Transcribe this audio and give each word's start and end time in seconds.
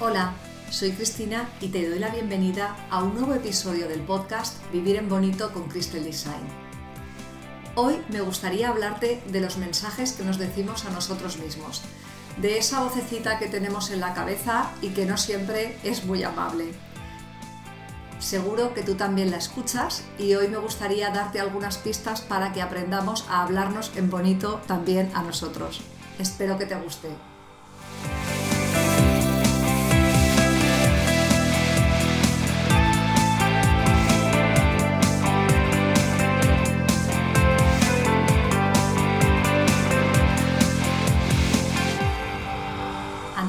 Hola, 0.00 0.32
soy 0.70 0.90
Cristina 0.90 1.48
y 1.60 1.68
te 1.68 1.88
doy 1.88 2.00
la 2.00 2.08
bienvenida 2.08 2.76
a 2.90 3.04
un 3.04 3.14
nuevo 3.14 3.32
episodio 3.32 3.86
del 3.86 4.00
podcast 4.00 4.56
Vivir 4.72 4.96
en 4.96 5.08
Bonito 5.08 5.52
con 5.52 5.68
Crystal 5.68 6.02
Design. 6.02 6.42
Hoy 7.76 8.00
me 8.08 8.20
gustaría 8.20 8.70
hablarte 8.70 9.22
de 9.28 9.40
los 9.40 9.56
mensajes 9.56 10.14
que 10.14 10.24
nos 10.24 10.36
decimos 10.36 10.84
a 10.84 10.90
nosotros 10.90 11.38
mismos, 11.38 11.82
de 12.38 12.58
esa 12.58 12.82
vocecita 12.82 13.38
que 13.38 13.46
tenemos 13.46 13.90
en 13.90 14.00
la 14.00 14.14
cabeza 14.14 14.72
y 14.82 14.88
que 14.88 15.06
no 15.06 15.16
siempre 15.16 15.78
es 15.84 16.04
muy 16.04 16.24
amable. 16.24 16.72
Seguro 18.18 18.74
que 18.74 18.82
tú 18.82 18.96
también 18.96 19.30
la 19.30 19.36
escuchas 19.36 20.02
y 20.18 20.34
hoy 20.34 20.48
me 20.48 20.58
gustaría 20.58 21.10
darte 21.10 21.38
algunas 21.38 21.78
pistas 21.78 22.20
para 22.20 22.52
que 22.52 22.62
aprendamos 22.62 23.26
a 23.28 23.44
hablarnos 23.44 23.92
en 23.94 24.10
bonito 24.10 24.60
también 24.66 25.12
a 25.14 25.22
nosotros. 25.22 25.82
Espero 26.18 26.58
que 26.58 26.66
te 26.66 26.74
guste. 26.74 27.33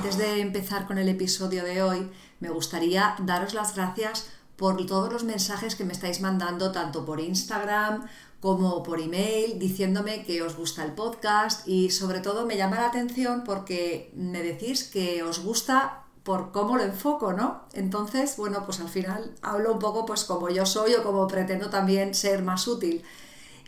Antes 0.05 0.19
de 0.19 0.39
empezar 0.39 0.85
con 0.85 0.99
el 0.99 1.09
episodio 1.09 1.63
de 1.63 1.81
hoy, 1.81 2.11
me 2.39 2.51
gustaría 2.51 3.15
daros 3.21 3.55
las 3.55 3.73
gracias 3.73 4.27
por 4.55 4.85
todos 4.85 5.11
los 5.11 5.23
mensajes 5.23 5.73
que 5.73 5.83
me 5.83 5.93
estáis 5.93 6.21
mandando 6.21 6.71
tanto 6.71 7.03
por 7.05 7.19
Instagram 7.19 8.05
como 8.39 8.83
por 8.83 9.01
email 9.01 9.57
diciéndome 9.57 10.23
que 10.23 10.43
os 10.43 10.55
gusta 10.57 10.85
el 10.85 10.91
podcast 10.91 11.67
y 11.67 11.89
sobre 11.89 12.19
todo 12.19 12.45
me 12.45 12.55
llama 12.55 12.75
la 12.75 12.85
atención 12.85 13.43
porque 13.43 14.11
me 14.15 14.43
decís 14.43 14.83
que 14.83 15.23
os 15.23 15.39
gusta 15.39 16.03
por 16.21 16.51
cómo 16.51 16.77
lo 16.77 16.83
enfoco, 16.83 17.33
¿no? 17.33 17.63
Entonces, 17.73 18.37
bueno, 18.37 18.63
pues 18.63 18.79
al 18.81 18.89
final 18.89 19.33
hablo 19.41 19.73
un 19.73 19.79
poco 19.79 20.05
pues 20.05 20.23
como 20.23 20.49
yo 20.49 20.67
soy 20.67 20.93
o 20.93 21.01
como 21.01 21.25
pretendo 21.25 21.71
también 21.71 22.13
ser 22.13 22.43
más 22.43 22.67
útil. 22.67 23.01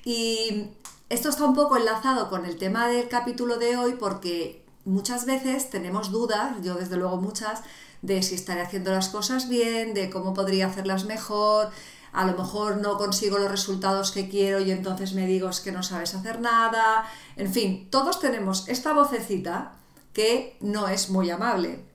Y 0.06 0.68
esto 1.10 1.30
está 1.30 1.46
un 1.46 1.56
poco 1.56 1.78
enlazado 1.78 2.30
con 2.30 2.46
el 2.46 2.58
tema 2.58 2.88
del 2.88 3.08
capítulo 3.08 3.58
de 3.58 3.76
hoy 3.76 3.96
porque 4.00 4.67
muchas 4.88 5.26
veces 5.26 5.70
tenemos 5.70 6.12
dudas, 6.12 6.56
yo 6.64 6.76
desde 6.76 6.96
luego 6.96 7.18
muchas, 7.18 7.62
de 8.02 8.24
si 8.24 8.36
estaré 8.36 8.62
haciendo 8.62 8.92
las 8.92 9.10
cosas 9.10 9.50
bien, 9.50 9.94
de 9.94 10.10
cómo 10.10 10.34
podría 10.34 10.68
hacerlas 10.68 11.06
mejor, 11.06 11.70
a 12.14 12.26
lo 12.26 12.38
mejor 12.38 12.78
no 12.78 12.98
consigo 12.98 13.38
los 13.38 13.52
resultados 13.52 14.12
que 14.12 14.30
quiero 14.30 14.60
y 14.60 14.72
entonces 14.72 15.14
me 15.14 15.28
digo 15.28 15.50
es 15.50 15.60
que 15.60 15.74
no 15.74 15.84
sabes 15.84 16.16
hacer 16.16 16.40
nada, 16.40 17.06
en 17.36 17.52
fin, 17.52 17.90
todos 17.92 18.20
tenemos 18.20 18.68
esta 18.70 18.94
vocecita 18.94 19.74
que 20.14 20.58
no 20.62 20.88
es 20.88 21.10
muy 21.10 21.30
amable. 21.30 21.86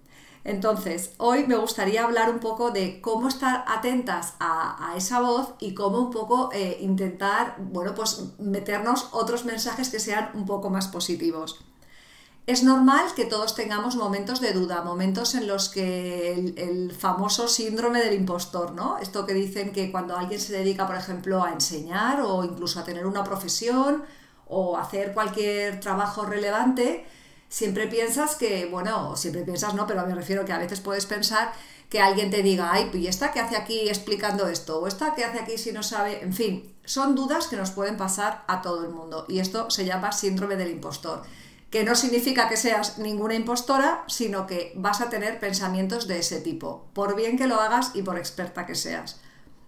Entonces, 0.44 1.12
hoy 1.18 1.46
me 1.46 1.56
gustaría 1.56 2.04
hablar 2.04 2.28
un 2.28 2.40
poco 2.40 2.72
de 2.72 3.00
cómo 3.00 3.28
estar 3.28 3.64
atentas 3.68 4.34
a, 4.40 4.94
esa 4.96 5.20
voz 5.20 5.54
y 5.60 5.72
cómo 5.72 5.98
un 6.00 6.10
poco 6.10 6.50
eh, 6.52 6.78
intentar, 6.80 7.56
bueno, 7.58 7.94
pues 7.94 8.24
meternos 8.38 9.08
otros 9.12 9.44
mensajes 9.44 9.88
que 9.88 10.00
sean 10.00 10.30
un 10.34 10.44
poco 10.44 10.68
más 10.68 10.88
positivos. 10.88 11.64
Es 12.44 12.64
normal 12.64 13.06
que 13.14 13.24
todos 13.24 13.54
tengamos 13.54 13.94
momentos 13.94 14.40
de 14.40 14.52
duda, 14.52 14.82
momentos 14.82 15.36
en 15.36 15.46
los 15.46 15.68
que 15.68 16.32
el, 16.32 16.90
famoso 16.92 17.46
síndrome 17.46 18.00
del 18.00 18.14
impostor, 18.14 18.72
¿no? 18.72 18.98
Esto 18.98 19.24
que 19.24 19.32
dicen 19.32 19.70
que 19.72 19.92
cuando 19.92 20.16
alguien 20.16 20.40
se 20.40 20.52
dedica, 20.52 20.86
por 20.88 20.96
ejemplo, 20.96 21.44
a 21.44 21.52
enseñar 21.52 22.20
o 22.20 22.42
incluso 22.42 22.80
a 22.80 22.84
tener 22.84 23.06
una 23.06 23.22
profesión 23.22 24.02
o 24.48 24.76
hacer 24.76 25.14
cualquier 25.14 25.78
trabajo 25.78 26.26
relevante, 26.26 27.06
siempre 27.48 27.86
piensas 27.86 28.34
que, 28.34 28.66
bueno, 28.66 29.16
siempre 29.16 29.42
piensas, 29.42 29.74
no, 29.74 29.86
pero 29.86 30.04
me 30.04 30.14
refiero 30.14 30.44
que 30.44 30.52
a 30.52 30.58
veces 30.58 30.80
puedes 30.80 31.06
pensar 31.06 31.52
que 31.88 32.00
alguien 32.00 32.30
te 32.32 32.42
diga, 32.42 32.72
ay, 32.72 32.90
¿y 32.92 33.06
esta 33.06 33.30
qué 33.30 33.38
hace 33.38 33.56
aquí 33.56 33.88
explicando 33.88 34.48
esto? 34.48 34.80
¿O 34.80 34.88
esta 34.88 35.14
qué 35.14 35.24
hace 35.24 35.38
aquí 35.38 35.58
si 35.58 35.70
no 35.70 35.84
sabe? 35.84 36.20
En 36.22 36.32
fin, 36.32 36.74
son 36.84 37.14
dudas 37.14 37.46
que 37.46 37.56
nos 37.56 37.70
pueden 37.70 37.96
pasar 37.96 38.42
a 38.48 38.62
todo 38.62 38.84
el 38.84 38.90
mundo 38.90 39.26
y 39.28 39.38
esto 39.38 39.70
se 39.70 39.84
llama 39.84 40.10
síndrome 40.10 40.56
del 40.56 40.72
impostor 40.72 41.22
que 41.72 41.84
no 41.84 41.94
significa 41.94 42.50
que 42.50 42.58
seas 42.58 42.98
ninguna 42.98 43.34
impostora, 43.34 44.04
sino 44.06 44.46
que 44.46 44.74
vas 44.76 45.00
a 45.00 45.08
tener 45.08 45.40
pensamientos 45.40 46.06
de 46.06 46.18
ese 46.18 46.42
tipo, 46.42 46.86
por 46.92 47.16
bien 47.16 47.38
que 47.38 47.46
lo 47.46 47.62
hagas 47.62 47.92
y 47.94 48.02
por 48.02 48.18
experta 48.18 48.66
que 48.66 48.74
seas. 48.74 49.20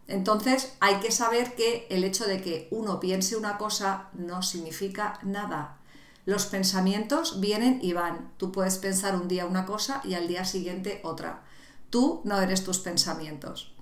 Entonces 0.07 0.75
hay 0.81 0.97
que 0.97 1.11
saber 1.11 1.55
que 1.55 1.87
el 1.89 2.05
hecho 2.05 2.27
de 2.27 2.43
que 2.43 2.69
uno 2.71 3.01
piense 3.01 3.39
una 3.39 3.57
cosa 3.57 4.11
no 4.13 4.43
significa 4.43 5.19
nada. 5.23 5.79
Los 6.27 6.45
pensamientos 6.45 7.41
vienen 7.41 7.79
y 7.81 7.95
van. 7.95 8.33
Tú 8.37 8.53
puedes 8.53 8.77
pensar 8.77 9.17
un 9.17 9.27
día 9.27 9.47
una 9.47 9.65
cosa 9.65 10.03
y 10.05 10.13
al 10.13 10.29
día 10.29 10.45
siguiente 10.45 11.01
otra. 11.05 11.43
Tú 11.89 12.21
no 12.25 12.39
eres 12.39 12.65
tus 12.65 12.81
pensamientos. 12.81 13.75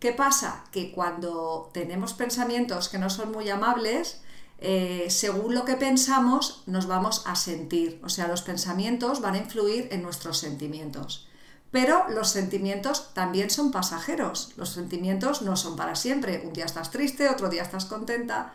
¿Qué 0.00 0.12
pasa? 0.12 0.64
Que 0.72 0.90
cuando 0.90 1.70
tenemos 1.72 2.14
pensamientos 2.14 2.88
que 2.88 2.98
no 2.98 3.10
son 3.10 3.30
muy 3.30 3.48
amables, 3.48 4.22
eh, 4.66 5.10
según 5.10 5.54
lo 5.54 5.66
que 5.66 5.76
pensamos, 5.76 6.62
nos 6.64 6.86
vamos 6.86 7.22
a 7.26 7.36
sentir. 7.36 8.00
O 8.02 8.08
sea, 8.08 8.28
los 8.28 8.40
pensamientos 8.40 9.20
van 9.20 9.34
a 9.34 9.38
influir 9.38 9.88
en 9.90 10.02
nuestros 10.02 10.38
sentimientos. 10.38 11.28
Pero 11.70 12.08
los 12.08 12.30
sentimientos 12.30 13.12
también 13.12 13.50
son 13.50 13.70
pasajeros. 13.70 14.54
Los 14.56 14.70
sentimientos 14.70 15.42
no 15.42 15.56
son 15.56 15.76
para 15.76 15.96
siempre. 15.96 16.42
Un 16.46 16.54
día 16.54 16.64
estás 16.64 16.90
triste, 16.90 17.28
otro 17.28 17.50
día 17.50 17.62
estás 17.62 17.84
contenta. 17.84 18.54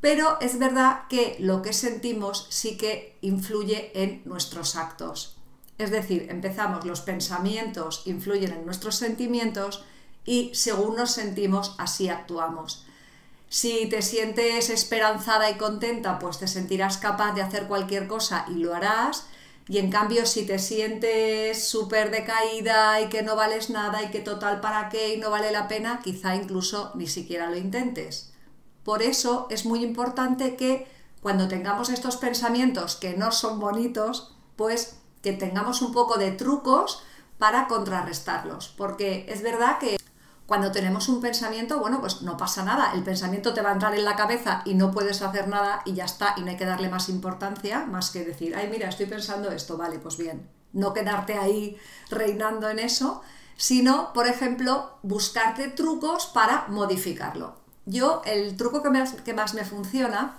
Pero 0.00 0.38
es 0.40 0.60
verdad 0.60 1.08
que 1.08 1.36
lo 1.40 1.60
que 1.60 1.72
sentimos 1.72 2.46
sí 2.50 2.76
que 2.76 3.18
influye 3.20 3.90
en 4.00 4.22
nuestros 4.26 4.76
actos. 4.76 5.38
Es 5.76 5.90
decir, 5.90 6.28
empezamos, 6.30 6.84
los 6.84 7.00
pensamientos 7.00 8.02
influyen 8.06 8.52
en 8.52 8.64
nuestros 8.64 8.94
sentimientos 8.94 9.84
y 10.24 10.52
según 10.54 10.94
nos 10.94 11.10
sentimos, 11.10 11.74
así 11.78 12.08
actuamos. 12.08 12.84
Si 13.48 13.86
te 13.86 14.02
sientes 14.02 14.68
esperanzada 14.68 15.50
y 15.50 15.56
contenta, 15.56 16.18
pues 16.18 16.38
te 16.38 16.46
sentirás 16.46 16.98
capaz 16.98 17.32
de 17.32 17.42
hacer 17.42 17.66
cualquier 17.66 18.06
cosa 18.06 18.44
y 18.48 18.56
lo 18.56 18.74
harás. 18.74 19.26
Y 19.68 19.78
en 19.78 19.90
cambio, 19.90 20.26
si 20.26 20.46
te 20.46 20.58
sientes 20.58 21.66
súper 21.66 22.10
decaída 22.10 23.00
y 23.00 23.08
que 23.08 23.22
no 23.22 23.36
vales 23.36 23.70
nada 23.70 24.02
y 24.02 24.10
que 24.10 24.20
total 24.20 24.60
para 24.60 24.88
qué 24.88 25.14
y 25.14 25.18
no 25.18 25.30
vale 25.30 25.50
la 25.50 25.68
pena, 25.68 26.00
quizá 26.02 26.36
incluso 26.36 26.92
ni 26.94 27.06
siquiera 27.06 27.50
lo 27.50 27.56
intentes. 27.56 28.32
Por 28.82 29.02
eso 29.02 29.46
es 29.50 29.66
muy 29.66 29.82
importante 29.82 30.56
que 30.56 30.86
cuando 31.20 31.48
tengamos 31.48 31.90
estos 31.90 32.16
pensamientos 32.16 32.96
que 32.96 33.14
no 33.14 33.32
son 33.32 33.60
bonitos, 33.60 34.34
pues 34.56 34.98
que 35.22 35.32
tengamos 35.32 35.82
un 35.82 35.92
poco 35.92 36.18
de 36.18 36.32
trucos 36.32 37.02
para 37.38 37.66
contrarrestarlos. 37.66 38.68
Porque 38.68 39.26
es 39.28 39.42
verdad 39.42 39.78
que 39.78 39.98
cuando 40.48 40.72
tenemos 40.72 41.10
un 41.10 41.20
pensamiento, 41.20 41.78
bueno, 41.78 42.00
pues 42.00 42.22
no 42.22 42.38
pasa 42.38 42.64
nada, 42.64 42.92
el 42.94 43.02
pensamiento 43.02 43.52
te 43.52 43.60
va 43.60 43.68
a 43.68 43.74
entrar 43.74 43.94
en 43.94 44.02
la 44.02 44.16
cabeza 44.16 44.62
y 44.64 44.76
no 44.76 44.90
puedes 44.90 45.20
hacer 45.20 45.46
nada 45.46 45.82
y 45.84 45.92
ya 45.92 46.06
está, 46.06 46.32
y 46.38 46.40
no 46.40 46.48
hay 46.48 46.56
que 46.56 46.64
darle 46.64 46.88
más 46.88 47.10
importancia, 47.10 47.84
más 47.84 48.08
que 48.08 48.24
decir, 48.24 48.56
ay, 48.56 48.68
mira, 48.70 48.88
estoy 48.88 49.04
pensando 49.04 49.50
esto, 49.50 49.76
vale, 49.76 49.98
pues 49.98 50.16
bien, 50.16 50.48
no 50.72 50.94
quedarte 50.94 51.36
ahí 51.36 51.76
reinando 52.08 52.70
en 52.70 52.78
eso, 52.78 53.20
sino, 53.58 54.14
por 54.14 54.26
ejemplo, 54.26 54.98
buscarte 55.02 55.68
trucos 55.68 56.24
para 56.24 56.64
modificarlo. 56.68 57.56
Yo, 57.84 58.22
el 58.24 58.56
truco 58.56 58.82
que 58.82 58.88
más, 58.88 59.16
que 59.20 59.34
más 59.34 59.52
me 59.52 59.66
funciona 59.66 60.38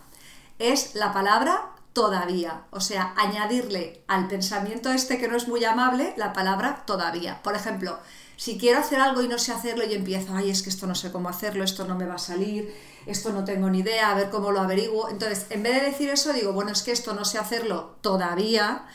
es 0.58 0.96
la 0.96 1.14
palabra 1.14 1.70
todavía, 1.94 2.64
o 2.72 2.80
sea, 2.80 3.14
añadirle 3.16 4.04
al 4.08 4.28
pensamiento 4.28 4.92
este 4.92 5.20
que 5.20 5.28
no 5.28 5.38
es 5.38 5.48
muy 5.48 5.64
amable 5.66 6.16
la 6.18 6.34
palabra 6.34 6.82
todavía. 6.88 7.44
Por 7.44 7.54
ejemplo, 7.54 8.00
si 8.40 8.58
quiero 8.58 8.80
hacer 8.80 9.02
algo 9.02 9.22
y 9.22 9.28
no 9.28 9.38
sé 9.38 9.52
hacerlo 9.52 9.84
y 9.84 9.94
empiezo, 9.94 10.34
ay, 10.34 10.50
es 10.50 10.62
que 10.64 10.70
esto 10.70 10.88
no 10.88 10.96
sé 10.96 11.12
cómo 11.12 11.28
hacerlo, 11.28 11.62
esto 11.66 11.84
no 11.84 11.96
me 11.96 12.06
va 12.06 12.16
a 12.16 12.20
salir, 12.20 12.74
esto 13.06 13.34
no 13.34 13.44
tengo 13.44 13.70
ni 13.70 13.80
idea, 13.80 14.12
a 14.12 14.16
ver 14.16 14.30
cómo 14.30 14.52
lo 14.52 14.62
averiguo. 14.62 15.10
Entonces, 15.10 15.48
en 15.50 15.62
vez 15.62 15.74
de 15.74 15.88
decir 15.88 16.10
eso, 16.10 16.32
digo, 16.32 16.54
bueno, 16.54 16.72
es 16.72 16.82
que 16.82 16.94
esto 16.94 17.14
no 17.14 17.26
sé 17.26 17.38
hacerlo 17.38 17.98
todavía, 18.00 18.86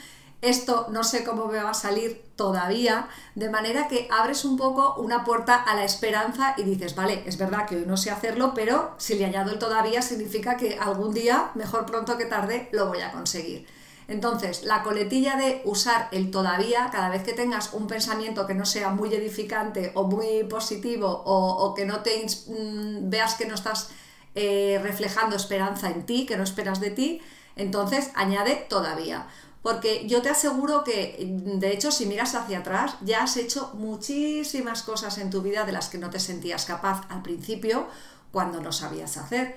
esto 0.41 0.87
no 0.91 1.05
sé 1.05 1.25
cómo 1.25 1.45
me 1.45 1.63
va 1.63 1.73
a 1.73 1.75
salir 1.75 2.25
todavía, 2.37 3.09
de 3.35 3.51
manera 3.51 3.87
que 3.87 4.09
abres 4.11 4.47
un 4.47 4.57
poco 4.57 4.95
una 4.95 5.25
puerta 5.25 5.57
a 5.57 5.75
la 5.75 5.85
esperanza 5.85 6.55
y 6.57 6.63
dices, 6.63 6.95
vale, 6.95 7.23
es 7.27 7.37
verdad 7.37 7.67
que 7.67 7.77
hoy 7.77 7.85
no 7.87 7.99
sé 7.99 8.11
hacerlo, 8.11 8.53
pero 8.55 8.95
si 8.97 9.15
le 9.15 9.27
añado 9.27 9.53
el 9.53 9.59
todavía 9.59 10.01
significa 10.01 10.57
que 10.57 10.79
algún 10.79 11.13
día, 11.13 11.51
mejor 11.55 11.85
pronto 11.85 12.17
que 12.17 12.25
tarde, 12.25 12.71
lo 12.73 12.87
voy 12.87 13.03
a 13.03 13.13
conseguir. 13.13 13.67
Entonces, 14.07 14.65
la 14.65 14.83
coletilla 14.83 15.37
de 15.37 15.63
usar 15.65 16.09
el 16.13 16.31
todavía, 16.31 16.91
cada 16.93 17.09
vez 17.09 17.23
que 17.23 17.33
tengas 17.33 17.73
un 17.73 17.87
pensamiento 17.87 18.47
que 18.47 18.55
no 18.55 18.67
sea 18.67 18.91
muy 18.91 19.15
edificante 19.15 19.93
o 19.95 20.05
muy 20.05 20.45
positivo 20.45 21.23
o, 21.25 21.75
que 21.75 21.87
no 21.87 22.01
te 22.01 22.25
mm, 22.25 23.09
veas 23.09 23.35
que 23.35 23.47
no 23.47 23.55
estás 23.55 23.91
eh, 24.35 24.79
reflejando 24.83 25.37
esperanza 25.37 25.91
en 25.91 26.05
ti, 26.05 26.27
que 26.27 26.37
no 26.37 26.43
esperas 26.43 26.81
de 26.81 26.91
ti, 26.91 27.23
entonces 27.57 28.11
añade 28.15 28.67
todavía. 28.69 29.27
Porque 29.63 30.07
yo 30.07 30.21
te 30.21 30.29
aseguro 30.29 30.85
que, 30.85 31.17
de 31.19 31.73
hecho, 31.73 31.91
si 31.91 32.05
miras 32.05 32.35
hacia 32.35 32.59
atrás, 32.59 32.97
ya 33.01 33.23
has 33.23 33.39
hecho 33.39 33.71
muchísimas 33.73 34.83
cosas 34.83 35.17
en 35.17 35.31
tu 35.31 35.41
vida 35.41 35.65
de 35.65 35.73
las 35.73 35.89
que 35.89 35.97
no 35.97 36.11
te 36.11 36.21
sentías 36.21 36.67
capaz 36.67 37.07
al 37.09 37.23
principio 37.23 37.87
cuando 38.31 38.61
no 38.61 38.73
sabías 38.73 39.17
hacer. 39.17 39.55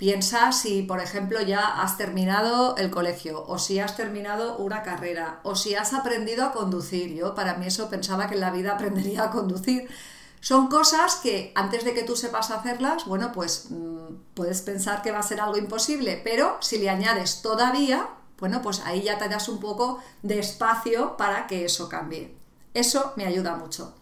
Piensa 0.00 0.50
si, 0.52 0.80
por 0.80 0.98
ejemplo, 0.98 1.42
ya 1.42 1.82
has 1.82 1.98
terminado 1.98 2.74
el 2.78 2.90
colegio, 2.90 3.44
o 3.46 3.58
si 3.58 3.80
has 3.80 3.98
terminado 3.98 4.56
una 4.56 4.82
carrera, 4.82 5.40
o 5.42 5.56
si 5.56 5.74
has 5.74 5.92
aprendido 5.92 6.42
a 6.46 6.52
conducir. 6.52 7.12
Yo 7.14 7.34
para 7.34 7.56
mí 7.56 7.66
eso 7.66 7.90
pensaba 7.90 8.26
que 8.26 8.36
en 8.36 8.40
la 8.40 8.50
vida 8.50 8.72
aprendería 8.76 9.24
a 9.24 9.30
conducir. 9.30 9.90
Son 10.40 10.68
cosas 10.68 11.16
que 11.16 11.52
antes 11.54 11.84
de 11.84 11.92
que 11.92 12.02
tú 12.02 12.16
sepas 12.16 12.50
hacerlas, 12.50 13.04
bueno, 13.04 13.30
pues 13.32 13.66
mm, 13.68 14.32
puedes 14.32 14.62
pensar 14.62 15.02
que 15.02 15.12
va 15.12 15.18
a 15.18 15.22
ser 15.22 15.38
algo 15.38 15.58
imposible, 15.58 16.18
pero 16.24 16.56
si 16.62 16.78
le 16.78 16.88
añades 16.88 17.42
todavía, 17.42 18.08
bueno, 18.38 18.62
pues 18.62 18.80
ahí 18.86 19.02
ya 19.02 19.18
te 19.18 19.28
das 19.28 19.50
un 19.50 19.60
poco 19.60 20.02
de 20.22 20.38
espacio 20.38 21.18
para 21.18 21.46
que 21.46 21.66
eso 21.66 21.90
cambie. 21.90 22.34
Eso 22.72 23.12
me 23.16 23.26
ayuda 23.26 23.54
mucho. 23.54 23.99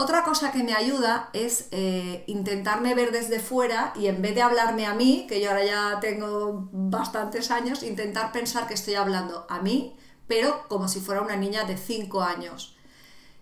Otra 0.00 0.22
cosa 0.22 0.52
que 0.52 0.62
me 0.62 0.74
ayuda 0.74 1.28
es 1.32 1.66
eh, 1.72 2.22
intentarme 2.28 2.94
ver 2.94 3.10
desde 3.10 3.40
fuera 3.40 3.92
y 3.96 4.06
en 4.06 4.22
vez 4.22 4.32
de 4.36 4.42
hablarme 4.42 4.86
a 4.86 4.94
mí, 4.94 5.26
que 5.28 5.40
yo 5.40 5.50
ahora 5.50 5.64
ya 5.64 5.98
tengo 6.00 6.68
bastantes 6.70 7.50
años, 7.50 7.82
intentar 7.82 8.30
pensar 8.30 8.68
que 8.68 8.74
estoy 8.74 8.94
hablando 8.94 9.44
a 9.48 9.60
mí, 9.60 9.96
pero 10.28 10.68
como 10.68 10.86
si 10.86 11.00
fuera 11.00 11.20
una 11.20 11.34
niña 11.34 11.64
de 11.64 11.76
5 11.76 12.22
años. 12.22 12.76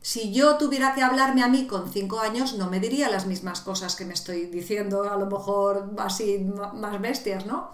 Si 0.01 0.33
yo 0.33 0.57
tuviera 0.57 0.95
que 0.95 1.03
hablarme 1.03 1.43
a 1.43 1.49
mí 1.49 1.67
con 1.67 1.93
5 1.93 2.21
años, 2.21 2.55
no 2.55 2.71
me 2.71 2.81
diría 2.81 3.11
las 3.11 3.27
mismas 3.27 3.61
cosas 3.61 3.95
que 3.95 4.07
me 4.07 4.15
estoy 4.15 4.47
diciendo, 4.47 5.03
a 5.03 5.19
lo 5.19 5.27
mejor 5.27 5.91
así 5.99 6.39
más 6.39 6.99
bestias, 7.03 7.45
¿no? 7.45 7.69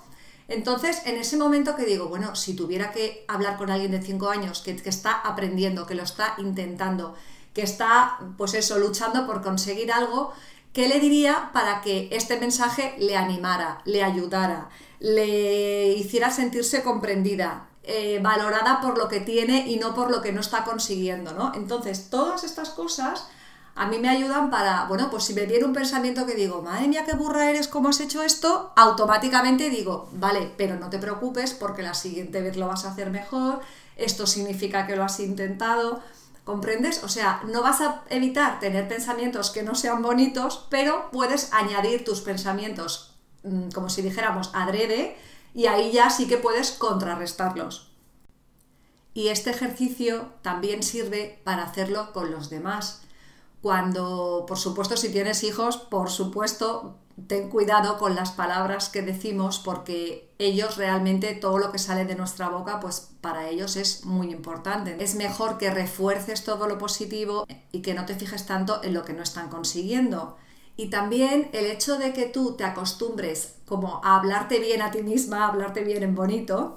Entonces, 0.49 1.03
en 1.07 1.19
ese 1.19 1.37
momento 1.37 1.77
que 1.77 1.85
digo, 1.85 2.09
bueno, 2.09 2.35
si 2.35 2.57
tuviera 2.57 2.91
que 2.91 3.25
hablar 3.29 3.59
con 3.59 3.71
alguien 3.71 3.93
de 3.93 4.03
5 4.03 4.29
años 4.29 4.61
que, 4.61 4.75
que 4.75 4.91
está 4.91 5.13
aprendiendo, 5.21 5.87
que 5.87 5.95
lo 5.95 6.03
está 6.03 6.35
intentando, 6.39 7.15
que 7.55 7.63
está, 7.63 8.19
pues 8.37 8.55
eso, 8.55 8.79
luchando 8.79 9.27
por 9.27 9.43
conseguir 9.43 9.93
algo, 9.93 10.33
¿qué 10.73 10.89
le 10.89 11.01
diría 11.01 11.51
para 11.53 11.81
que 11.81 12.09
este 12.13 12.39
mensaje 12.39 12.95
le 12.99 13.17
animara, 13.17 13.83
le 13.85 14.03
ayudara, 14.03 14.69
le 15.01 15.89
hiciera 15.89 16.31
sentirse 16.31 16.83
comprendida, 16.83 17.69
eh, 17.83 18.21
valorada 18.23 18.81
por 18.81 18.97
lo 18.97 19.09
que 19.09 19.21
tiene 19.21 19.67
y 19.67 19.77
no 19.77 19.95
por 19.95 20.11
lo 20.11 20.23
que 20.23 20.33
no 20.33 20.41
está 20.41 20.65
consiguiendo, 20.65 21.33
¿no? 21.33 21.53
Entonces, 21.55 22.09
todas 22.11 22.45
estas 22.45 22.71
cosas 22.71 23.27
a 23.75 23.87
mí 23.87 23.99
me 23.99 24.09
ayudan 24.09 24.51
para, 24.51 24.85
bueno, 24.85 25.11
pues 25.11 25.25
si 25.25 25.35
me 25.35 25.47
viene 25.47 25.65
un 25.65 25.73
pensamiento 25.73 26.27
que 26.27 26.35
digo, 26.35 26.63
madre 26.63 26.89
mía, 26.89 27.05
qué 27.07 27.17
burra 27.17 27.49
eres, 27.49 27.69
¿cómo 27.69 27.89
has 27.89 28.01
hecho 28.01 28.23
esto? 28.23 28.73
Automáticamente 28.77 29.71
digo, 29.71 30.09
vale, 30.13 30.53
pero 30.57 30.77
no 30.77 30.91
te 30.91 30.99
preocupes 30.99 31.55
porque 31.55 31.83
la 31.83 31.95
siguiente 31.95 32.43
vez 32.43 32.57
lo 32.57 32.69
vas 32.69 32.85
a 32.85 32.91
hacer 32.91 33.11
mejor, 33.11 33.61
esto 33.97 34.27
significa 34.27 34.87
que 34.87 34.95
lo 34.95 35.05
has 35.05 35.19
intentado, 35.21 36.03
¿Comprendes? 36.45 37.05
O 37.05 37.09
sea, 37.09 37.41
no 37.47 37.63
vas 37.63 37.81
a 37.81 38.03
evitar 38.11 38.59
tener 38.59 38.89
pensamientos 38.89 39.51
que 39.51 39.63
no 39.63 39.75
sean 39.75 40.03
bonitos, 40.03 40.67
pero 40.71 41.09
puedes 41.13 41.53
añadir 41.53 42.05
tus 42.05 42.21
pensamientos, 42.21 43.15
mm, 43.45 43.71
como 43.71 43.89
si 43.89 44.03
dijéramos, 44.03 44.51
adrede, 44.53 45.17
y 45.55 45.67
ahí 45.67 45.93
ya 45.93 46.11
sí 46.11 46.27
que 46.27 46.39
puedes 46.39 46.73
contrarrestarlos. 46.73 47.93
Y 49.15 49.29
este 49.29 49.51
ejercicio 49.51 50.31
también 50.43 50.83
sirve 50.83 51.41
para 51.45 51.65
hacerlo 51.65 52.13
con 52.13 52.31
los 52.31 52.51
demás. 52.51 53.03
Cuando, 53.61 54.45
por 54.49 54.59
supuesto, 54.59 54.97
si 54.97 55.11
tienes 55.11 55.45
hijos, 55.45 55.77
por 55.77 56.11
supuesto, 56.11 56.97
ten 57.27 57.49
cuidado 57.49 57.99
con 57.99 58.15
las 58.15 58.33
palabras 58.33 58.89
que 58.89 59.03
decimos 59.03 59.59
porque 59.59 60.31
ellos 60.39 60.77
realmente 60.77 61.35
todo 61.35 61.59
lo 61.59 61.73
que 61.73 61.79
sale 61.79 62.05
de 62.05 62.15
nuestra 62.15 62.49
boca 62.49 62.81
pues 62.81 63.11
para 63.21 63.49
ellos 63.49 63.77
es 63.77 64.05
muy 64.05 64.31
importante. 64.31 64.97
Es 65.03 65.15
mejor 65.15 65.59
que 65.59 65.71
refuerces 65.71 66.45
todo 66.45 66.67
lo 66.67 66.79
positivo 66.79 67.47
y 67.71 67.83
que 67.83 67.95
no 67.95 68.07
te 68.07 68.15
fijes 68.15 68.47
tanto 68.47 68.83
en 68.83 68.95
lo 68.95 69.05
que 69.05 69.13
no 69.13 69.23
están 69.23 69.49
consiguiendo. 69.49 70.37
Y 70.77 70.89
también 70.89 71.51
el 71.53 71.67
hecho 71.67 71.99
de 71.99 72.13
que 72.13 72.27
tú 72.27 72.55
te 72.57 72.65
acostumbres 72.65 73.57
como 73.67 74.01
a 74.05 74.17
hablarte 74.17 74.59
bien 74.59 74.83
a 74.83 74.91
ti 74.91 75.03
misma, 75.03 75.45
a 75.45 75.49
hablarte 75.49 75.85
bien 75.85 76.03
en 76.03 76.15
bonito, 76.15 76.77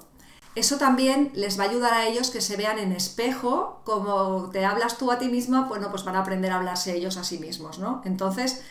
eso 0.54 0.78
también 0.78 1.32
les 1.34 1.58
va 1.58 1.64
a 1.64 1.68
ayudar 1.68 1.92
a 1.92 2.06
ellos 2.06 2.30
que 2.30 2.40
se 2.40 2.56
vean 2.56 2.78
en 2.78 2.92
espejo, 2.92 3.82
como 3.84 4.48
te 4.50 4.64
hablas 4.64 4.96
tú 4.96 5.12
a 5.12 5.18
ti 5.18 5.28
misma, 5.28 5.68
bueno, 5.68 5.90
pues 5.90 6.04
van 6.04 6.16
a 6.16 6.20
aprender 6.20 6.50
a 6.50 6.56
hablarse 6.56 6.94
ellos 6.94 7.18
a 7.18 7.24
sí 7.24 7.38
mismos, 7.38 7.78
¿no? 7.78 8.00
Entonces, 8.06 8.62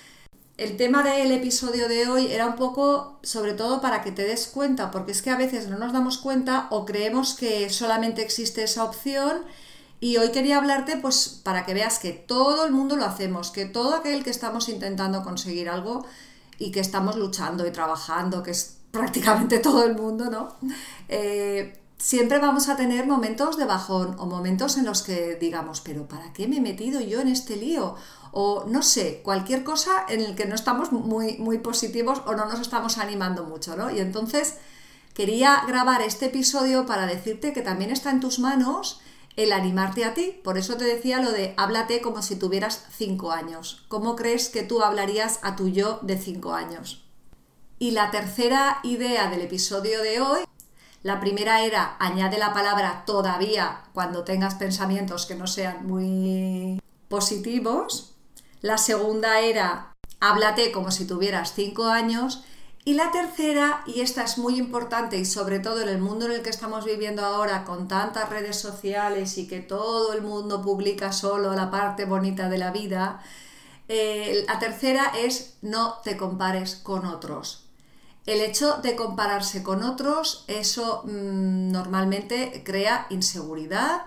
el 0.57 0.78
tema 0.78 1.04
del 1.04 1.31
episodio 1.31 1.90
de 1.90 2.07
hoy 2.07 2.31
era 2.31 2.46
un 2.46 2.56
poco, 2.56 3.19
sobre 3.24 3.54
todo 3.54 3.81
para 3.81 4.02
que 4.02 4.12
te 4.12 4.24
des 4.24 4.48
cuenta, 4.48 4.90
porque 4.90 5.12
es 5.12 5.22
que 5.22 5.30
a 5.30 5.38
veces 5.38 5.68
no 5.68 5.78
nos 5.78 5.92
damos 5.92 6.18
cuenta 6.18 6.68
o 6.69 6.86
creemos 6.86 7.34
que 7.34 7.69
solamente 7.69 8.22
existe 8.22 8.63
esa 8.63 8.86
opción. 8.86 9.44
Y 10.00 10.18
hoy 10.18 10.31
quería 10.31 10.57
hablarte, 10.57 10.98
pues, 10.98 11.42
para 11.44 11.66
que 11.66 11.74
veas 11.74 12.00
que 12.00 12.12
todo 12.12 12.66
el 12.66 12.72
mundo 12.72 12.96
lo 12.96 13.06
hacemos, 13.06 13.52
que 13.52 13.66
todo 13.66 13.96
aquel 13.96 14.24
que 14.24 14.30
estamos 14.30 14.69
intentando 14.69 15.24
conseguir 15.24 15.69
algo 15.69 16.06
y 16.58 16.72
que 16.72 16.80
estamos 16.80 17.16
luchando 17.18 17.66
y 17.68 17.72
trabajando, 17.72 18.44
que 18.44 18.51
es 18.51 18.78
prácticamente 18.92 19.60
todo 19.60 19.84
el 19.86 19.96
mundo, 19.96 20.30
¿no? 20.30 20.56
Eh, 21.10 21.85
siempre 21.97 22.39
vamos 22.39 22.69
a 22.69 22.75
tener 22.75 23.07
momentos 23.07 23.57
de 23.57 23.65
bajón 23.65 24.15
o 24.19 24.25
momentos 24.25 24.77
en 24.77 24.86
los 24.86 25.01
que 25.01 25.36
digamos, 25.36 25.81
pero 25.81 26.07
¿para 26.07 26.33
qué 26.33 26.47
me 26.47 26.57
he 26.57 26.62
metido 26.62 27.01
yo 27.01 27.21
en 27.21 27.30
este 27.30 27.56
lío? 27.56 27.95
o 28.38 28.65
no 28.68 28.83
sé, 28.83 29.21
cualquier 29.24 29.63
cosa 29.63 30.06
en 30.09 30.19
el 30.19 30.36
que 30.36 30.45
no 30.45 30.56
estamos 30.56 30.92
muy, 30.92 31.38
muy 31.38 31.59
positivos 31.59 32.21
o 32.25 32.36
no 32.36 32.45
nos 32.45 32.59
estamos 32.59 32.97
animando 32.97 33.45
mucho, 33.45 33.77
¿no? 33.77 33.89
Y 33.89 34.01
entonces 34.01 34.56
quería 35.13 35.63
grabar 35.65 36.01
este 36.01 36.25
episodio 36.25 36.86
para 36.86 37.06
decirte 37.06 37.53
que 37.53 37.62
también 37.62 37.92
está 37.92 38.12
en 38.12 38.19
tus 38.19 38.39
manos 38.39 39.00
el 39.38 39.53
animarte 39.53 40.03
a 40.03 40.13
ti. 40.13 40.38
Por 40.44 40.57
eso 40.57 40.75
te 40.75 40.83
decía 40.83 41.21
lo 41.21 41.31
de 41.31 41.53
háblate 41.56 42.01
como 42.01 42.21
si 42.21 42.36
tuvieras 42.36 42.86
cinco 42.91 43.31
años. 43.31 43.86
¿Cómo 43.88 44.18
crees 44.18 44.50
que 44.50 44.63
tú 44.63 44.81
hablarías 44.81 45.39
a 45.41 45.56
tu 45.56 45.69
yo 45.69 46.00
de 46.01 46.18
cinco 46.18 46.56
años? 46.56 47.06
Y 47.80 47.91
la 47.91 48.12
tercera 48.12 48.80
idea 48.83 49.30
del 49.30 49.44
episodio 49.44 50.01
de 50.01 50.19
hoy, 50.19 50.41
la 51.06 51.19
primera 51.19 51.62
era 51.62 51.98
añade 52.00 52.40
la 52.40 52.52
palabra 52.52 53.04
todavía 53.06 53.84
cuando 53.94 54.24
tengas 54.24 54.56
pensamientos 54.56 55.28
que 55.28 55.36
no 55.36 55.46
sean 55.46 55.86
muy 55.86 56.81
positivos. 57.10 58.16
La 58.62 58.80
segunda 58.80 59.40
era 59.40 59.94
háblate 60.19 60.72
como 60.72 60.90
si 60.90 61.06
tuvieras 61.06 61.54
cinco 61.54 61.86
años. 61.86 62.44
Y 62.86 62.96
la 62.96 63.12
tercera, 63.12 63.84
y 63.86 64.02
esta 64.02 64.24
es 64.24 64.40
muy 64.40 64.57
importante 64.57 65.16
y 65.19 65.25
sobre 65.25 65.60
todo 65.60 65.84
en 65.84 65.90
el 65.90 66.00
mundo 66.00 66.25
en 66.25 66.31
el 66.31 66.42
que 66.42 66.50
estamos 66.50 66.86
viviendo 66.86 67.24
ahora 67.24 67.66
con 67.66 67.88
tantas 67.88 68.28
redes 68.31 68.58
sociales 68.58 69.38
y 69.38 69.48
que 69.48 69.60
todo 69.60 70.12
el 70.12 70.24
mundo 70.24 70.63
publica 70.63 71.12
solo 71.12 71.54
la 71.54 71.69
parte 71.69 72.06
bonita 72.06 72.50
de 72.50 72.58
la 72.58 72.72
vida, 72.72 73.22
eh, 73.90 74.44
la 74.48 74.58
tercera 74.58 75.12
es 75.16 75.60
no 75.62 76.00
te 76.04 76.18
compares 76.18 76.78
con 76.78 77.06
otros. 77.06 77.64
El 78.25 78.42
hecho 78.42 78.77
de 78.77 78.95
compararse 78.95 79.62
con 79.62 79.83
otros, 79.83 80.45
eso 80.48 81.04
mm, 81.06 81.72
normalmente 81.72 82.63
crea 82.66 83.07
inseguridad, 83.10 84.06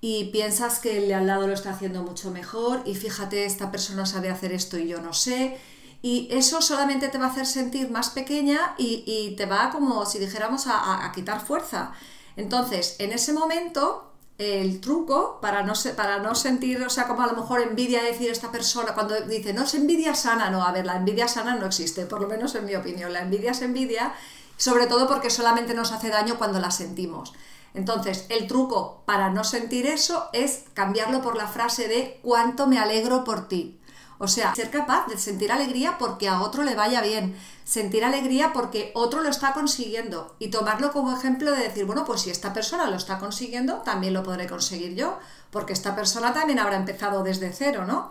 y 0.00 0.26
piensas 0.26 0.78
que 0.78 0.98
el 0.98 1.08
de 1.08 1.14
al 1.14 1.26
lado 1.26 1.46
lo 1.46 1.54
está 1.54 1.70
haciendo 1.70 2.02
mucho 2.02 2.30
mejor 2.30 2.82
y 2.84 2.94
fíjate, 2.94 3.44
esta 3.44 3.70
persona 3.70 4.06
sabe 4.06 4.30
hacer 4.30 4.52
esto 4.52 4.78
y 4.78 4.88
yo 4.88 5.00
no 5.00 5.12
sé. 5.12 5.58
Y 6.02 6.28
eso 6.30 6.60
solamente 6.60 7.08
te 7.08 7.18
va 7.18 7.26
a 7.26 7.30
hacer 7.30 7.46
sentir 7.46 7.90
más 7.90 8.10
pequeña 8.10 8.74
y, 8.78 9.34
te 9.36 9.46
va 9.46 9.70
como 9.70 10.06
si 10.06 10.18
dijéramos 10.18 10.66
a, 10.68 11.10
quitar 11.14 11.44
fuerza. 11.44 11.92
Entonces, 12.36 12.96
en 12.98 13.12
ese 13.12 13.32
momento, 13.32 14.12
el 14.38 14.80
truco 14.80 15.38
para 15.40 15.62
no, 15.62 15.72
para 15.96 16.18
no 16.18 16.34
sentir, 16.34 16.82
o 16.82 16.90
sea, 16.90 17.06
como 17.06 17.22
a 17.22 17.26
lo 17.26 17.34
mejor 17.34 17.62
envidia 17.62 18.02
decir 18.02 18.30
esta 18.30 18.52
persona, 18.52 18.92
cuando 18.94 19.18
dice, 19.22 19.52
no 19.54 19.62
es 19.62 19.74
envidia 19.74 20.14
sana, 20.14 20.50
no, 20.50 20.62
a 20.62 20.72
ver, 20.72 20.84
la 20.84 20.96
envidia 20.96 21.26
sana 21.26 21.56
no 21.56 21.66
existe, 21.66 22.04
por 22.04 22.20
lo 22.20 22.28
menos 22.28 22.54
en 22.54 22.66
mi 22.66 22.74
opinión. 22.74 23.12
La 23.12 23.22
envidia 23.22 23.52
es 23.52 23.62
envidia, 23.62 24.14
sobre 24.56 24.86
todo 24.86 25.08
porque 25.08 25.30
solamente 25.30 25.74
nos 25.74 25.92
hace 25.92 26.10
daño 26.10 26.36
cuando 26.36 26.60
la 26.60 26.70
sentimos. 26.70 27.32
Entonces, 27.72 28.26
el 28.28 28.46
truco 28.46 29.02
para 29.06 29.30
no 29.30 29.44
sentir 29.44 29.86
eso 29.86 30.28
es 30.32 30.64
cambiarlo 30.74 31.22
por 31.22 31.36
la 31.36 31.46
frase 31.46 31.88
de 31.88 32.20
cuánto 32.22 32.66
me 32.66 32.78
alegro 32.78 33.24
por 33.24 33.48
ti. 33.48 33.78
O 34.18 34.28
sea, 34.28 34.54
ser 34.54 34.70
capaz 34.70 35.06
de 35.08 35.18
sentir 35.18 35.52
alegría 35.52 35.98
porque 35.98 36.28
a 36.28 36.40
otro 36.40 36.62
le 36.62 36.74
vaya 36.74 37.02
bien, 37.02 37.36
sentir 37.64 38.04
alegría 38.04 38.52
porque 38.52 38.92
otro 38.94 39.22
lo 39.22 39.28
está 39.28 39.52
consiguiendo 39.52 40.34
y 40.38 40.48
tomarlo 40.48 40.92
como 40.92 41.14
ejemplo 41.14 41.52
de 41.52 41.64
decir, 41.64 41.84
bueno, 41.84 42.04
pues 42.04 42.22
si 42.22 42.30
esta 42.30 42.52
persona 42.52 42.88
lo 42.88 42.96
está 42.96 43.18
consiguiendo, 43.18 43.76
también 43.78 44.14
lo 44.14 44.22
podré 44.22 44.46
conseguir 44.46 44.94
yo, 44.94 45.18
porque 45.50 45.72
esta 45.72 45.94
persona 45.94 46.32
también 46.32 46.58
habrá 46.58 46.76
empezado 46.76 47.22
desde 47.22 47.52
cero, 47.52 47.84
¿no? 47.86 48.10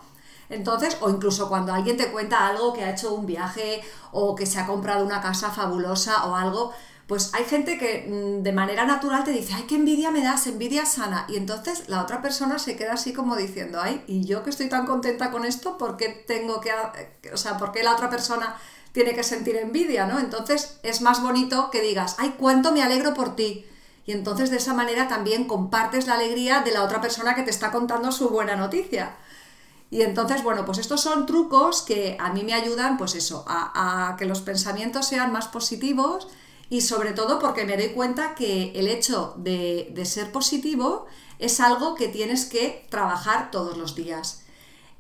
Entonces, 0.50 0.98
o 1.02 1.10
incluso 1.10 1.50
cuando 1.50 1.74
alguien 1.74 1.98
te 1.98 2.12
cuenta 2.12 2.48
algo 2.48 2.72
que 2.74 2.84
ha 2.84 2.92
hecho 2.92 3.14
un 3.14 3.26
viaje 3.26 3.82
o 4.12 4.36
que 4.36 4.46
se 4.46 4.60
ha 4.60 4.68
comprado 4.68 5.04
una 5.04 5.22
casa 5.22 5.50
fabulosa 5.50 6.26
o 6.26 6.36
algo, 6.36 6.72
pues 7.08 7.34
hay 7.34 7.46
gente 7.46 7.78
que 7.78 8.08
mm, 8.10 8.44
de 8.44 8.52
manera 8.52 8.86
natural 8.86 9.24
te 9.24 9.32
dice, 9.32 9.54
ay, 9.54 9.64
qué 9.68 9.76
envidia 9.76 10.12
me 10.12 10.24
das, 10.24 10.48
envidia 10.48 10.86
sana. 10.86 11.26
Y 11.30 11.36
entonces 11.38 11.88
la 11.88 12.02
otra 12.02 12.22
persona 12.22 12.58
se 12.58 12.76
queda 12.76 12.94
así 12.94 13.14
como 13.14 13.36
diciendo, 13.36 13.80
ay, 13.82 14.04
y 14.08 14.26
yo 14.26 14.44
que 14.44 14.50
estoy 14.50 14.70
tan 14.70 14.86
contenta 14.86 15.32
con 15.32 15.46
esto, 15.46 15.78
¿por 15.78 15.98
qué 15.98 16.10
tengo 16.10 16.62
que, 16.62 16.72
o 17.32 17.38
sea, 17.38 17.58
por 17.58 17.72
qué 17.72 17.84
la 17.84 17.94
otra 17.94 18.10
persona 18.10 18.56
tiene 18.92 19.14
que 19.14 19.24
sentir 19.24 19.58
envidia, 19.58 20.06
¿no? 20.08 20.20
Entonces 20.20 20.80
es 20.82 21.02
más 21.02 21.22
bonito 21.22 21.70
que 21.70 21.82
digas, 21.82 22.16
ay, 22.18 22.36
cuánto 22.40 22.72
me 22.72 22.82
alegro 22.82 23.14
por 23.14 23.36
ti. 23.36 23.66
Y 24.06 24.12
entonces 24.12 24.50
de 24.50 24.58
esa 24.58 24.74
manera 24.74 25.08
también 25.08 25.46
compartes 25.46 26.08
la 26.08 26.14
alegría 26.14 26.62
de 26.62 26.72
la 26.72 26.84
otra 26.84 27.02
persona 27.02 27.36
que 27.36 27.44
te 27.44 27.50
está 27.50 27.72
contando 27.72 28.12
su 28.12 28.30
buena 28.30 28.56
noticia. 28.56 29.16
Y 29.92 30.02
entonces, 30.02 30.44
bueno, 30.44 30.66
pues 30.66 30.78
estos 30.78 31.02
son 31.02 31.26
trucos 31.26 31.82
que 31.82 32.18
a 32.20 32.32
mí 32.34 32.44
me 32.44 32.54
ayudan, 32.54 32.98
pues 32.98 33.16
eso, 33.16 33.46
a, 33.48 34.16
que 34.18 34.26
los 34.26 34.42
pensamientos 34.42 35.08
sean 35.08 35.32
más 35.32 35.48
positivos 35.48 36.28
y 36.70 36.82
sobre 36.82 37.14
todo 37.14 37.40
porque 37.40 37.66
me 37.66 37.78
doy 37.78 37.90
cuenta 37.90 38.36
que 38.36 38.72
el 38.76 38.88
hecho 38.88 39.34
de, 39.38 39.90
de 39.94 40.06
ser 40.06 40.32
positivo 40.32 41.06
es 41.40 41.60
algo 41.60 41.96
que 41.96 42.08
tienes 42.08 42.46
que 42.46 42.88
trabajar 42.90 43.52
todos 43.52 43.78
los 43.78 43.96
días. 43.96 44.44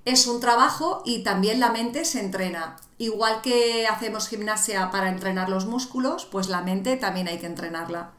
Es 0.05 0.27
un 0.27 0.39
trabajo 0.39 1.01
y 1.05 1.24
también 1.24 1.60
la 1.60 1.72
mente 1.72 2.05
se 2.05 2.19
entrena. 2.19 2.77
Igual 2.98 3.41
que 3.41 3.88
hacemos 3.88 4.27
gimnasia 4.27 4.91
para 4.91 5.10
entrenar 5.10 5.50
los 5.50 5.65
músculos, 5.65 6.25
pues 6.25 6.48
la 6.48 6.62
mente 6.62 6.95
también 6.98 7.27
hay 7.27 7.39
que 7.39 7.48
entrenarla. 7.48 8.12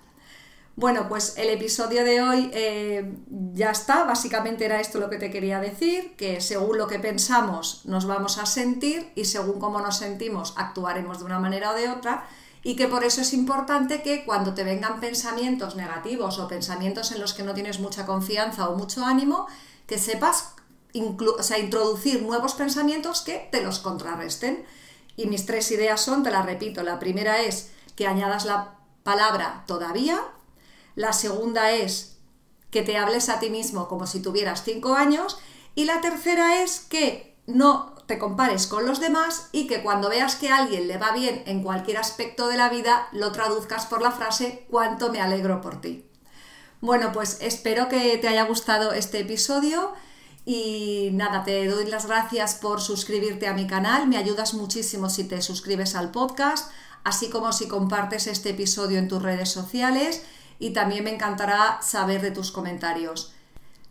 Bueno, 0.75 1.09
pues 1.09 1.39
el 1.39 1.49
episodio 1.49 2.05
de 2.05 2.21
hoy 2.21 2.51
eh, 2.53 3.15
ya 3.55 3.71
está, 3.71 4.05
básicamente 4.05 4.67
era 4.67 4.79
esto 4.79 4.99
lo 4.99 5.09
que 5.09 5.17
te 5.17 5.31
quería 5.31 5.59
decir, 5.59 6.15
que 6.17 6.43
según 6.43 6.77
lo 6.77 6.87
que 6.87 6.99
pensamos 6.99 7.81
nos 7.87 8.05
vamos 8.05 8.37
a 8.37 8.45
sentir 8.45 9.11
y 9.15 9.25
según 9.25 9.59
cómo 9.59 9.81
nos 9.81 9.97
sentimos 9.97 10.53
actuaremos 10.59 11.21
de 11.21 11.25
una 11.25 11.39
manera 11.39 11.71
o 11.71 11.75
de 11.75 11.89
otra 11.89 12.29
y 12.67 12.75
que 12.75 12.89
por 12.89 13.05
eso 13.05 13.21
es 13.21 13.33
importante 13.33 14.03
que 14.03 14.25
cuando 14.25 14.53
te 14.53 14.65
vengan 14.65 14.99
pensamientos 14.99 15.77
negativos 15.77 16.41
o 16.41 16.49
pensamientos 16.49 17.13
en 17.13 17.21
los 17.21 17.33
que 17.33 17.45
no 17.45 17.55
tienes 17.55 17.79
mucha 17.79 18.05
confianza 18.05 18.69
o 18.69 18.77
mucho 18.77 19.05
ánimo, 19.05 19.47
que 19.87 19.99
sepas 19.99 20.55
introducir 20.93 22.23
nuevos 22.23 22.55
pensamientos 22.55 23.21
que 23.21 23.49
te 23.53 23.63
los 23.63 23.79
contrarresten. 23.79 24.67
Y 25.15 25.27
mis 25.27 25.47
tres 25.47 25.71
ideas 25.71 26.01
son, 26.01 26.25
te 26.25 26.33
las 26.33 26.45
repito, 26.45 26.83
la 26.83 26.99
primera 26.99 27.41
es 27.41 27.71
que 27.95 28.09
añadas 28.09 28.45
la 28.45 28.75
palabra 29.05 29.63
todavía, 29.69 30.21
la 30.97 31.13
segunda 31.13 31.71
es 31.71 32.17
que 32.73 32.83
te 32.83 32.99
hables 32.99 33.29
a 33.29 33.39
ti 33.39 33.49
mismo 33.49 33.87
como 33.87 34.09
si 34.09 34.19
tuvieras 34.19 34.65
cinco 34.65 34.95
años. 34.95 35.39
Y 35.77 35.85
la 35.85 36.01
tercera 36.01 36.61
es 36.65 36.81
que 36.81 37.37
no 37.47 37.95
te 38.07 38.19
compares 38.19 38.67
con 38.67 38.87
los 38.87 39.01
demás 39.01 39.49
y 39.53 39.67
que 39.67 39.83
cuando 39.83 40.09
veas 40.09 40.37
que 40.37 40.49
a 40.49 40.59
alguien 40.59 40.89
le 40.89 40.97
va 40.97 41.13
bien 41.13 41.43
en 41.47 41.63
cualquier 41.63 41.99
aspecto 41.99 42.49
de 42.49 42.57
la 42.57 42.69
vida, 42.69 43.09
lo 43.13 43.33
traduzcas 43.33 43.87
por 43.87 44.01
la 44.01 44.13
frase 44.13 44.67
cuánto 44.71 45.11
me 45.11 45.21
alegro 45.21 45.61
por 45.61 45.81
ti. 45.81 46.07
Bueno, 46.81 47.11
pues 47.13 47.39
espero 47.41 47.89
que 47.89 48.17
te 48.19 48.29
haya 48.29 48.45
gustado 48.45 48.93
este 48.93 49.21
episodio 49.21 49.93
y 50.45 51.11
nada, 51.15 51.43
te 51.43 51.67
doy 51.67 51.87
las 51.87 52.07
gracias 52.07 52.55
por 52.55 52.81
suscribirte 52.81 53.49
a 53.49 53.55
mi 53.55 53.67
canal, 53.67 54.07
me 54.07 54.17
ayudas 54.17 54.55
muchísimo 54.55 55.11
si 55.11 55.25
te 55.25 55.43
suscribes 55.43 55.97
al 55.97 56.13
podcast, 56.13 56.71
así 57.03 57.29
como 57.31 57.53
si 57.53 57.67
compartes 57.67 58.29
este 58.29 58.51
episodio 58.51 58.99
en 58.99 59.09
tus 59.09 59.23
redes 59.23 59.51
sociales 59.51 60.23
y 60.61 60.71
también 60.71 61.03
me 61.03 61.15
encantará 61.15 61.81
saber 61.83 62.23
de 62.23 62.31
tus 62.31 62.53
comentarios. 62.53 63.33